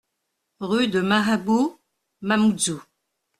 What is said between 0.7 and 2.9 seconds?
DE MAHABOU, Mamoudzou